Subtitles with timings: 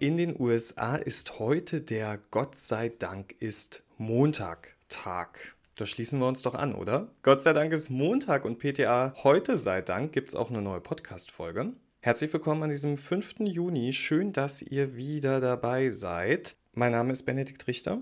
[0.00, 5.56] In den USA ist heute der Gott sei Dank ist Montag Tag.
[5.74, 7.10] Da schließen wir uns doch an, oder?
[7.22, 10.80] Gott sei Dank ist Montag und PTA heute sei Dank gibt es auch eine neue
[10.80, 11.72] Podcast-Folge.
[11.98, 13.40] Herzlich willkommen an diesem 5.
[13.40, 13.92] Juni.
[13.92, 16.54] Schön, dass ihr wieder dabei seid.
[16.74, 18.00] Mein Name ist Benedikt Richter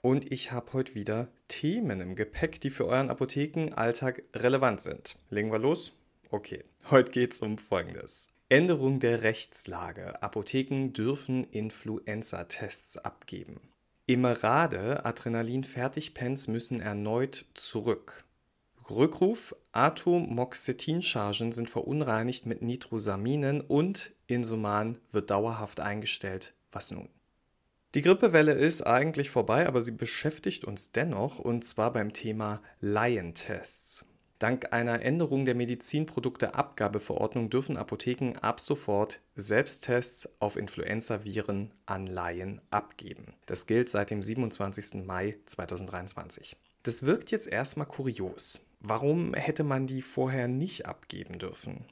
[0.00, 5.16] und ich habe heute wieder Themen im Gepäck, die für euren Apothekenalltag relevant sind.
[5.28, 5.92] Legen wir los?
[6.30, 8.33] Okay, heute geht es um Folgendes.
[8.48, 10.22] Änderung der Rechtslage.
[10.22, 13.60] Apotheken dürfen Influenza-Tests abgeben.
[14.06, 18.24] Imerade, Adrenalin-Fertigpens müssen erneut zurück.
[18.90, 26.52] Rückruf, Atomoxetinchargen sind verunreinigt mit Nitrosaminen und Insuman wird dauerhaft eingestellt.
[26.70, 27.08] Was nun?
[27.94, 34.04] Die Grippewelle ist eigentlich vorbei, aber sie beschäftigt uns dennoch und zwar beim Thema Laientests.
[34.44, 43.32] Dank einer Änderung der Medizinprodukteabgabeverordnung dürfen Apotheken ab sofort Selbsttests auf Influenza-Viren an Laien abgeben.
[43.46, 45.06] Das gilt seit dem 27.
[45.06, 46.58] Mai 2023.
[46.82, 48.68] Das wirkt jetzt erstmal kurios.
[48.80, 51.86] Warum hätte man die vorher nicht abgeben dürfen?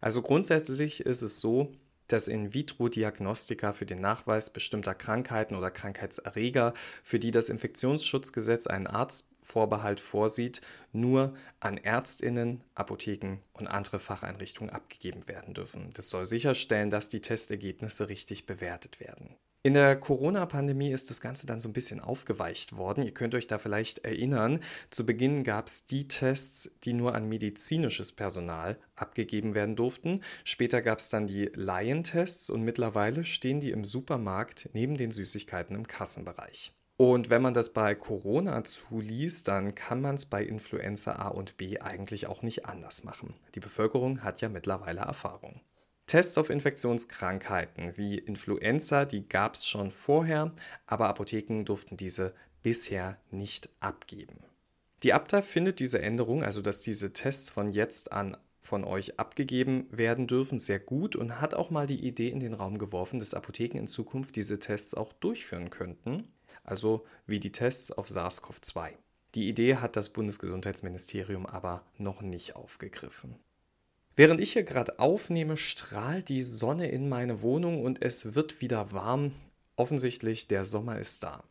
[0.00, 1.72] Also grundsätzlich ist es so,
[2.08, 10.00] dass In-vitro-Diagnostika für den Nachweis bestimmter Krankheiten oder Krankheitserreger, für die das Infektionsschutzgesetz einen Arztvorbehalt
[10.00, 10.60] vorsieht,
[10.92, 15.90] nur an Ärztinnen, Apotheken und andere Facheinrichtungen abgegeben werden dürfen.
[15.94, 19.36] Das soll sicherstellen, dass die Testergebnisse richtig bewertet werden.
[19.66, 23.02] In der Corona-Pandemie ist das Ganze dann so ein bisschen aufgeweicht worden.
[23.02, 27.28] Ihr könnt euch da vielleicht erinnern, zu Beginn gab es die Tests, die nur an
[27.28, 30.22] medizinisches Personal abgegeben werden durften.
[30.44, 35.74] Später gab es dann die Laientests und mittlerweile stehen die im Supermarkt neben den Süßigkeiten
[35.74, 36.72] im Kassenbereich.
[36.96, 41.56] Und wenn man das bei Corona zuliest, dann kann man es bei Influenza A und
[41.56, 43.34] B eigentlich auch nicht anders machen.
[43.56, 45.60] Die Bevölkerung hat ja mittlerweile Erfahrung.
[46.06, 50.52] Tests auf Infektionskrankheiten wie Influenza, die gab es schon vorher,
[50.86, 54.38] aber Apotheken durften diese bisher nicht abgeben.
[55.02, 59.86] Die Abta findet diese Änderung, also dass diese Tests von jetzt an von euch abgegeben
[59.90, 63.34] werden dürfen, sehr gut und hat auch mal die Idee in den Raum geworfen, dass
[63.34, 66.28] Apotheken in Zukunft diese Tests auch durchführen könnten,
[66.64, 68.90] also wie die Tests auf SARS-CoV-2.
[69.34, 73.36] Die Idee hat das Bundesgesundheitsministerium aber noch nicht aufgegriffen.
[74.18, 78.92] Während ich hier gerade aufnehme, strahlt die Sonne in meine Wohnung und es wird wieder
[78.92, 79.32] warm.
[79.76, 81.44] Offensichtlich, der Sommer ist da.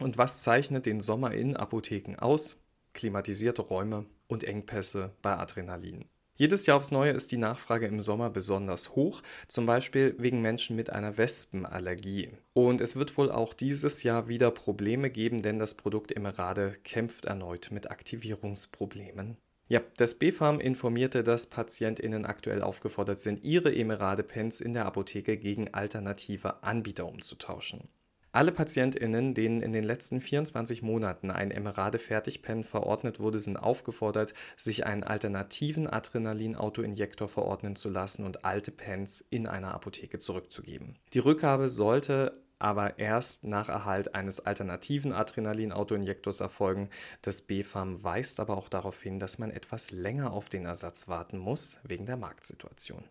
[0.00, 2.62] Und was zeichnet den Sommer in Apotheken aus?
[2.94, 6.06] Klimatisierte Räume und Engpässe bei Adrenalin.
[6.36, 10.76] Jedes Jahr aufs Neue ist die Nachfrage im Sommer besonders hoch, zum Beispiel wegen Menschen
[10.76, 12.30] mit einer Wespenallergie.
[12.54, 17.26] Und es wird wohl auch dieses Jahr wieder Probleme geben, denn das Produkt Emerade kämpft
[17.26, 19.36] erneut mit Aktivierungsproblemen.
[19.70, 25.74] Ja, das BfArM informierte, dass PatientInnen aktuell aufgefordert sind, ihre Emerade-Pens in der Apotheke gegen
[25.74, 27.88] alternative Anbieter umzutauschen.
[28.32, 34.86] Alle PatientInnen, denen in den letzten 24 Monaten ein Emerade-Fertigpen verordnet wurde, sind aufgefordert, sich
[34.86, 40.98] einen alternativen Adrenalin-Autoinjektor verordnen zu lassen und alte Pens in einer Apotheke zurückzugeben.
[41.14, 46.90] Die Rückgabe sollte aber erst nach Erhalt eines alternativen Adrenalin-Autoinjektors erfolgen.
[47.22, 51.38] Das BfArM weist aber auch darauf hin, dass man etwas länger auf den Ersatz warten
[51.38, 53.04] muss, wegen der Marktsituation.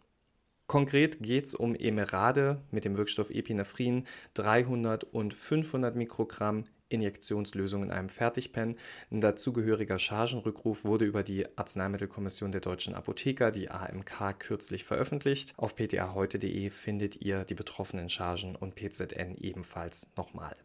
[0.68, 7.92] Konkret geht es um Emerade mit dem Wirkstoff Epinephrin 300 und 500 Mikrogramm Injektionslösung in
[7.92, 8.76] einem Fertigpen.
[9.12, 15.54] Ein dazugehöriger Chargenrückruf wurde über die Arzneimittelkommission der deutschen Apotheker, die AMK, kürzlich veröffentlicht.
[15.58, 20.56] Auf ptaheute.de findet ihr die betroffenen Chargen und PZN ebenfalls nochmal.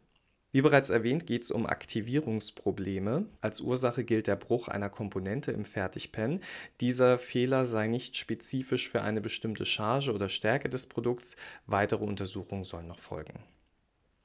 [0.54, 3.24] Wie bereits erwähnt, geht es um Aktivierungsprobleme.
[3.40, 6.40] Als Ursache gilt der Bruch einer Komponente im Fertigpen.
[6.82, 11.36] Dieser Fehler sei nicht spezifisch für eine bestimmte Charge oder Stärke des Produkts.
[11.64, 13.42] Weitere Untersuchungen sollen noch folgen.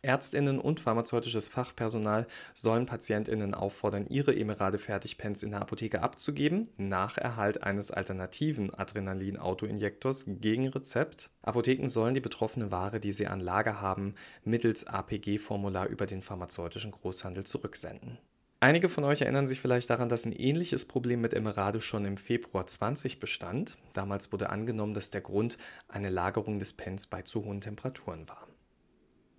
[0.08, 7.62] Ärztinnen und pharmazeutisches Fachpersonal sollen Patientinnen auffordern, ihre Emerade-Fertigpens in der Apotheke abzugeben, nach Erhalt
[7.64, 11.30] eines alternativen Adrenalin-Autoinjektors gegen Rezept.
[11.42, 14.16] Apotheken sollen die betroffene Ware, die sie an Lager haben,
[14.46, 18.18] mittels APG-Formular über den pharmazeutischen Großhandel zurücksenden.
[18.62, 22.16] Einige von euch erinnern sich vielleicht daran, dass ein ähnliches Problem mit Emerade schon im
[22.16, 23.78] Februar 20 bestand.
[23.92, 25.58] Damals wurde angenommen, dass der Grund
[25.90, 28.48] eine Lagerung des Pens bei zu hohen Temperaturen war.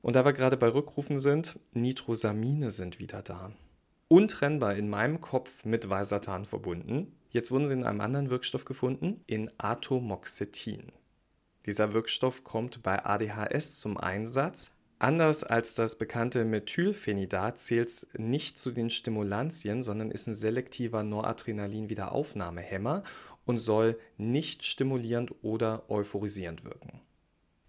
[0.03, 3.53] Und da wir gerade bei Rückrufen sind, Nitrosamine sind wieder da.
[4.09, 7.13] Untrennbar in meinem Kopf mit Valsartan verbunden.
[7.31, 10.93] Jetzt wurden sie in einem anderen Wirkstoff gefunden, in Atomoxetin.
[11.67, 14.73] Dieser Wirkstoff kommt bei ADHS zum Einsatz.
[14.99, 21.05] Anders als das bekannte Methylphenidat zählt es nicht zu den Stimulantien, sondern ist ein selektiver
[21.05, 23.03] Noradrenalin-Wiederaufnahmehemmer
[23.45, 27.01] und soll nicht stimulierend oder euphorisierend wirken.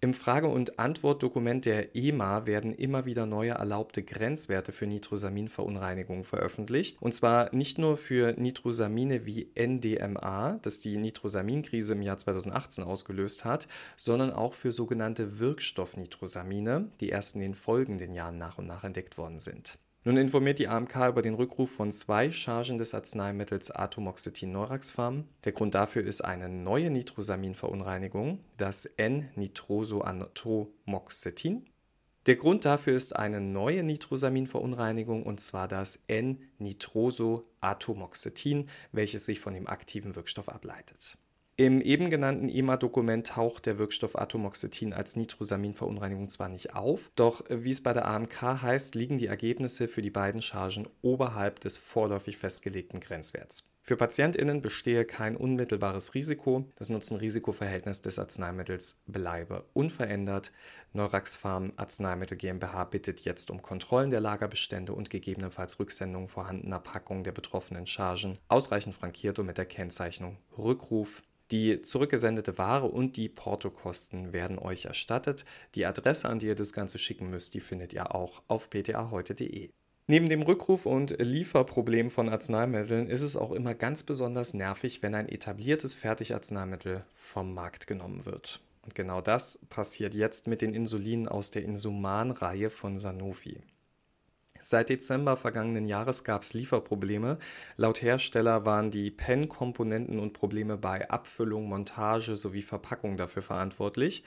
[0.02, 6.96] Im Frage- und Antwortdokument der EMA werden immer wieder neue erlaubte Grenzwerte für Nitrosaminverunreinigungen veröffentlicht.
[7.02, 13.44] Und zwar nicht nur für Nitrosamine wie NDMA, das die Nitrosaminkrise im Jahr 2018 ausgelöst
[13.44, 13.68] hat,
[13.98, 19.18] sondern auch für sogenannte Wirkstoffnitrosamine, die erst in den folgenden Jahren nach und nach entdeckt
[19.18, 19.78] worden sind.
[20.02, 25.28] Nun informiert die AMK über den Rückruf von zwei Chargen des Arzneimittels Atomoxetin Neuraxpharm.
[25.44, 31.66] Der Grund dafür ist eine neue Nitrosaminverunreinigung, das N-Nitrosoatomoxetin.
[32.24, 39.66] Der Grund dafür ist eine neue Nitrosaminverunreinigung und zwar das N-Nitrosoatomoxetin, welches sich von dem
[39.66, 41.18] aktiven Wirkstoff ableitet.
[41.60, 47.68] Im eben genannten EMA-Dokument taucht der Wirkstoff Atomoxetin als Nitrosaminverunreinigung zwar nicht auf, doch wie
[47.68, 52.38] es bei der AMK heißt, liegen die Ergebnisse für die beiden Chargen oberhalb des vorläufig
[52.38, 53.74] festgelegten Grenzwerts.
[53.82, 56.66] Für PatientInnen bestehe kein unmittelbares Risiko.
[56.76, 60.52] Das Nutzen-Risiko-Verhältnis des Arzneimittels bleibe unverändert.
[60.92, 67.32] Neuraxpharm Arzneimittel GmbH bittet jetzt um Kontrollen der Lagerbestände und gegebenenfalls Rücksendung vorhandener Packungen der
[67.32, 74.32] betroffenen Chargen, ausreichend frankiert und mit der Kennzeichnung Rückruf die zurückgesendete Ware und die Portokosten
[74.32, 75.44] werden euch erstattet.
[75.74, 79.70] Die Adresse, an die ihr das Ganze schicken müsst, die findet ihr auch auf ptaheute.de.
[80.06, 85.14] Neben dem Rückruf und Lieferproblem von Arzneimitteln ist es auch immer ganz besonders nervig, wenn
[85.14, 88.60] ein etabliertes Fertigarzneimittel vom Markt genommen wird.
[88.82, 93.60] Und genau das passiert jetzt mit den Insulinen aus der Insuman-Reihe von Sanofi.
[94.60, 97.38] Seit Dezember vergangenen Jahres gab es Lieferprobleme.
[97.76, 104.22] Laut Hersteller waren die PEN-Komponenten und Probleme bei Abfüllung, Montage sowie Verpackung dafür verantwortlich.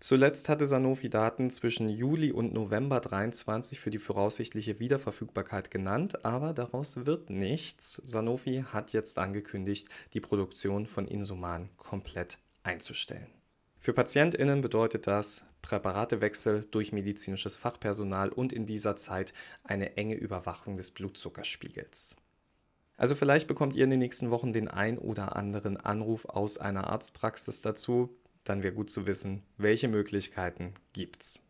[0.00, 6.54] Zuletzt hatte Sanofi Daten zwischen Juli und November 23 für die voraussichtliche Wiederverfügbarkeit genannt, aber
[6.54, 8.00] daraus wird nichts.
[8.04, 13.43] Sanofi hat jetzt angekündigt, die Produktion von Insuman komplett einzustellen.
[13.84, 20.78] Für PatientInnen bedeutet das Präparatewechsel durch medizinisches Fachpersonal und in dieser Zeit eine enge Überwachung
[20.78, 22.16] des Blutzuckerspiegels.
[22.96, 26.88] Also vielleicht bekommt ihr in den nächsten Wochen den ein oder anderen Anruf aus einer
[26.88, 31.42] Arztpraxis dazu, dann wäre gut zu wissen, welche Möglichkeiten gibt's.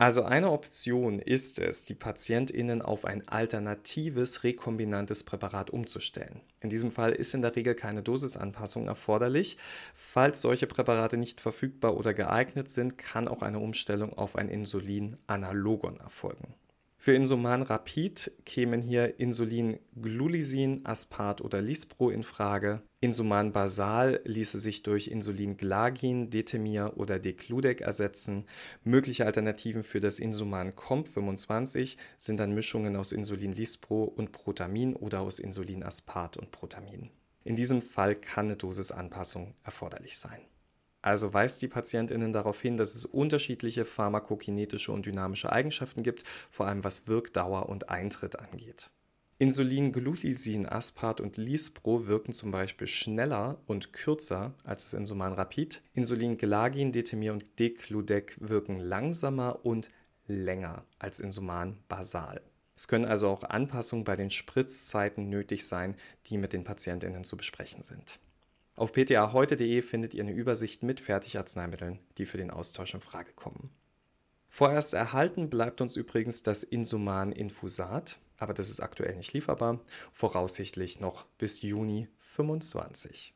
[0.00, 6.40] Also eine Option ist es, die Patientinnen auf ein alternatives rekombinantes Präparat umzustellen.
[6.60, 9.58] In diesem Fall ist in der Regel keine Dosisanpassung erforderlich.
[9.94, 15.98] Falls solche Präparate nicht verfügbar oder geeignet sind, kann auch eine Umstellung auf ein Insulin-Analogon
[15.98, 16.54] erfolgen.
[17.00, 22.82] Für Insuman Rapid kämen hier Insulin Glulisin, Aspart oder Lispro in Frage.
[23.00, 28.46] Insuman Basal ließe sich durch Insulin Glagin, Detemir oder Decludec ersetzen.
[28.82, 34.96] Mögliche Alternativen für das Insuman Comp 25 sind dann Mischungen aus Insulin Lispro und Protamin
[34.96, 37.10] oder aus Insulin Aspart und Protamin.
[37.44, 40.40] In diesem Fall kann eine Dosisanpassung erforderlich sein.
[41.00, 46.66] Also weist die Patientinnen darauf hin, dass es unterschiedliche pharmakokinetische und dynamische Eigenschaften gibt, vor
[46.66, 48.90] allem was Wirkdauer und Eintritt angeht.
[49.40, 55.80] Insulin, Glulisin, Aspart und Lispro wirken zum Beispiel schneller und kürzer als das Insuman Rapid.
[55.94, 59.90] Insulin, Gelagin, Detemir und Decludec wirken langsamer und
[60.26, 62.40] länger als Insuman Basal.
[62.74, 65.94] Es können also auch Anpassungen bei den Spritzzeiten nötig sein,
[66.26, 68.18] die mit den Patientinnen zu besprechen sind.
[68.78, 73.70] Auf ptaheute.de findet ihr eine Übersicht mit Fertigarzneimitteln, die für den Austausch in Frage kommen.
[74.48, 79.80] Vorerst erhalten bleibt uns übrigens das Insuman Infusat, aber das ist aktuell nicht lieferbar,
[80.12, 83.34] voraussichtlich noch bis Juni 25.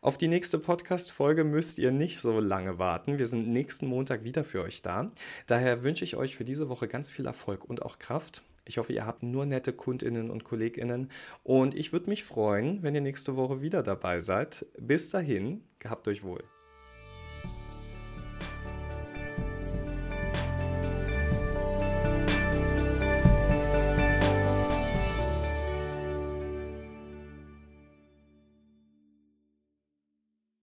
[0.00, 3.18] Auf die nächste Podcast-Folge müsst ihr nicht so lange warten.
[3.18, 5.12] Wir sind nächsten Montag wieder für euch da.
[5.46, 8.44] Daher wünsche ich euch für diese Woche ganz viel Erfolg und auch Kraft.
[8.64, 11.10] Ich hoffe, ihr habt nur nette Kundinnen und Kolleginnen
[11.42, 14.66] und ich würde mich freuen, wenn ihr nächste Woche wieder dabei seid.
[14.78, 16.44] Bis dahin, gehabt euch wohl.